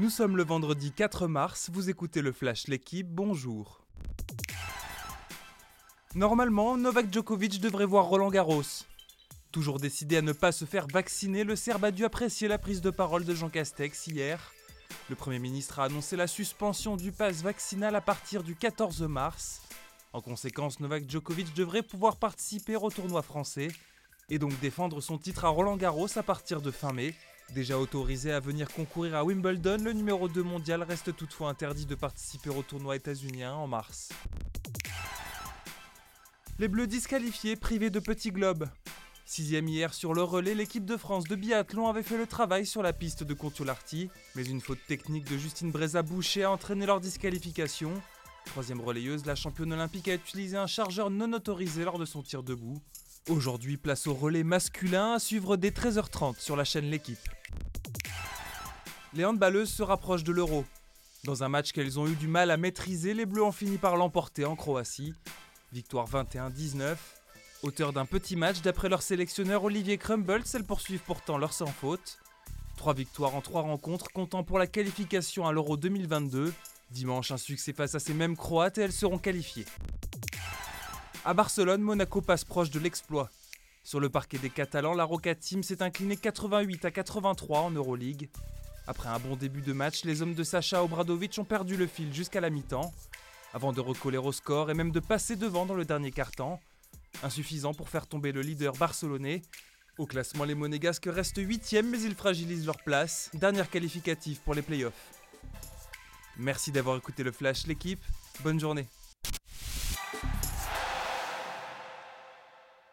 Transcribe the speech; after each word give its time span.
Nous 0.00 0.08
sommes 0.08 0.38
le 0.38 0.44
vendredi 0.44 0.92
4 0.92 1.26
mars, 1.26 1.68
vous 1.70 1.90
écoutez 1.90 2.22
le 2.22 2.32
Flash 2.32 2.68
L'équipe, 2.68 3.06
bonjour. 3.06 3.82
Normalement, 6.14 6.78
Novak 6.78 7.12
Djokovic 7.12 7.60
devrait 7.60 7.84
voir 7.84 8.06
Roland 8.06 8.30
Garros. 8.30 8.62
Toujours 9.52 9.78
décidé 9.78 10.16
à 10.16 10.22
ne 10.22 10.32
pas 10.32 10.52
se 10.52 10.64
faire 10.64 10.86
vacciner, 10.86 11.44
le 11.44 11.54
Serbe 11.54 11.84
a 11.84 11.90
dû 11.90 12.06
apprécier 12.06 12.48
la 12.48 12.56
prise 12.56 12.80
de 12.80 12.88
parole 12.88 13.26
de 13.26 13.34
Jean 13.34 13.50
Castex 13.50 14.06
hier. 14.06 14.54
Le 15.10 15.16
Premier 15.16 15.38
ministre 15.38 15.80
a 15.80 15.84
annoncé 15.84 16.16
la 16.16 16.26
suspension 16.26 16.96
du 16.96 17.12
pass 17.12 17.42
vaccinal 17.42 17.94
à 17.94 18.00
partir 18.00 18.42
du 18.42 18.56
14 18.56 19.02
mars. 19.02 19.60
En 20.14 20.22
conséquence, 20.22 20.80
Novak 20.80 21.10
Djokovic 21.10 21.52
devrait 21.52 21.82
pouvoir 21.82 22.16
participer 22.16 22.74
au 22.74 22.88
tournoi 22.88 23.20
français 23.20 23.68
et 24.30 24.38
donc 24.38 24.58
défendre 24.60 25.02
son 25.02 25.18
titre 25.18 25.44
à 25.44 25.48
Roland 25.48 25.76
Garros 25.76 26.16
à 26.16 26.22
partir 26.22 26.62
de 26.62 26.70
fin 26.70 26.94
mai. 26.94 27.14
Déjà 27.54 27.78
autorisé 27.78 28.30
à 28.30 28.38
venir 28.38 28.68
concourir 28.68 29.16
à 29.16 29.24
Wimbledon, 29.24 29.78
le 29.82 29.92
numéro 29.92 30.28
2 30.28 30.42
mondial 30.42 30.84
reste 30.84 31.16
toutefois 31.16 31.50
interdit 31.50 31.84
de 31.84 31.96
participer 31.96 32.48
au 32.48 32.62
tournoi 32.62 32.94
états-unien 32.94 33.54
en 33.54 33.66
mars. 33.66 34.10
Les 36.60 36.68
Bleus 36.68 36.86
disqualifiés, 36.86 37.56
privés 37.56 37.90
de 37.90 37.98
petits 37.98 38.30
globes. 38.30 38.68
Sixième 39.24 39.66
hier 39.66 39.94
sur 39.94 40.14
le 40.14 40.22
relais, 40.22 40.54
l'équipe 40.54 40.84
de 40.84 40.96
France 40.96 41.24
de 41.24 41.34
biathlon 41.34 41.88
avait 41.88 42.04
fait 42.04 42.18
le 42.18 42.26
travail 42.26 42.66
sur 42.66 42.82
la 42.82 42.92
piste 42.92 43.24
de 43.24 43.34
Contiolarty, 43.34 44.10
mais 44.36 44.44
une 44.44 44.60
faute 44.60 44.84
technique 44.86 45.28
de 45.28 45.36
Justine 45.36 45.72
Breza-Boucher 45.72 46.44
a 46.44 46.52
entraîné 46.52 46.86
leur 46.86 47.00
disqualification. 47.00 47.92
Troisième 48.44 48.80
relayeuse, 48.80 49.26
la 49.26 49.34
championne 49.34 49.72
olympique 49.72 50.08
a 50.08 50.14
utilisé 50.14 50.56
un 50.56 50.68
chargeur 50.68 51.10
non 51.10 51.32
autorisé 51.32 51.84
lors 51.84 51.98
de 51.98 52.04
son 52.04 52.22
tir 52.22 52.44
debout. 52.44 52.80
Aujourd'hui, 53.28 53.76
place 53.76 54.06
au 54.06 54.14
relais 54.14 54.44
masculin 54.44 55.14
à 55.14 55.18
suivre 55.18 55.56
dès 55.56 55.70
13h30 55.70 56.38
sur 56.38 56.56
la 56.56 56.64
chaîne 56.64 56.90
L'équipe. 56.90 57.18
Les 59.12 59.24
handballeuses 59.24 59.70
se 59.70 59.82
rapprochent 59.82 60.22
de 60.22 60.32
l'euro. 60.32 60.64
Dans 61.24 61.42
un 61.42 61.48
match 61.48 61.72
qu'elles 61.72 61.98
ont 61.98 62.06
eu 62.06 62.14
du 62.14 62.28
mal 62.28 62.50
à 62.50 62.56
maîtriser, 62.56 63.12
les 63.12 63.26
Bleus 63.26 63.42
ont 63.42 63.50
fini 63.50 63.76
par 63.76 63.96
l'emporter 63.96 64.44
en 64.44 64.54
Croatie. 64.54 65.14
Victoire 65.72 66.08
21-19. 66.08 66.96
Auteur 67.62 67.92
d'un 67.92 68.06
petit 68.06 68.36
match, 68.36 68.62
d'après 68.62 68.88
leur 68.88 69.02
sélectionneur 69.02 69.64
Olivier 69.64 69.98
Crumble, 69.98 70.42
elles 70.54 70.64
poursuivent 70.64 71.02
pourtant 71.04 71.38
leur 71.38 71.52
sans 71.52 71.66
faute. 71.66 72.18
Trois 72.76 72.94
victoires 72.94 73.34
en 73.34 73.40
trois 73.40 73.62
rencontres, 73.62 74.12
comptant 74.12 74.44
pour 74.44 74.60
la 74.60 74.68
qualification 74.68 75.44
à 75.44 75.52
l'Euro 75.52 75.76
2022. 75.76 76.54
Dimanche, 76.92 77.32
un 77.32 77.36
succès 77.36 77.72
face 77.72 77.96
à 77.96 77.98
ces 77.98 78.14
mêmes 78.14 78.36
Croates 78.36 78.78
et 78.78 78.82
elles 78.82 78.92
seront 78.92 79.18
qualifiées. 79.18 79.66
À 81.24 81.34
Barcelone, 81.34 81.82
Monaco 81.82 82.20
passe 82.20 82.44
proche 82.44 82.70
de 82.70 82.78
l'exploit. 82.78 83.28
Sur 83.82 83.98
le 83.98 84.08
parquet 84.08 84.38
des 84.38 84.50
Catalans, 84.50 84.94
la 84.94 85.04
Roca 85.04 85.34
Team 85.34 85.64
s'est 85.64 85.82
inclinée 85.82 86.16
88 86.16 86.84
à 86.84 86.90
83 86.92 87.60
en 87.60 87.70
Euroleague. 87.72 88.30
Après 88.90 89.08
un 89.08 89.20
bon 89.20 89.36
début 89.36 89.60
de 89.60 89.72
match, 89.72 90.02
les 90.02 90.20
hommes 90.20 90.34
de 90.34 90.42
Sacha 90.42 90.82
Obradovic 90.82 91.38
ont 91.38 91.44
perdu 91.44 91.76
le 91.76 91.86
fil 91.86 92.12
jusqu'à 92.12 92.40
la 92.40 92.50
mi-temps, 92.50 92.92
avant 93.54 93.72
de 93.72 93.80
recoller 93.80 94.18
au 94.18 94.32
score 94.32 94.68
et 94.68 94.74
même 94.74 94.90
de 94.90 94.98
passer 94.98 95.36
devant 95.36 95.64
dans 95.64 95.76
le 95.76 95.84
dernier 95.84 96.10
quart-temps. 96.10 96.60
Insuffisant 97.22 97.72
pour 97.72 97.88
faire 97.88 98.08
tomber 98.08 98.32
le 98.32 98.40
leader 98.40 98.72
barcelonais. 98.72 99.42
Au 99.96 100.06
classement, 100.06 100.42
les 100.42 100.56
Monégasques 100.56 101.06
restent 101.08 101.38
8 101.38 101.84
mais 101.84 102.02
ils 102.02 102.16
fragilisent 102.16 102.66
leur 102.66 102.82
place. 102.82 103.30
Dernière 103.32 103.70
qualificative 103.70 104.40
pour 104.40 104.54
les 104.54 104.62
playoffs. 104.62 105.12
Merci 106.36 106.72
d'avoir 106.72 106.96
écouté 106.96 107.22
le 107.22 107.30
Flash, 107.30 107.68
l'équipe. 107.68 108.02
Bonne 108.42 108.58
journée. 108.58 108.88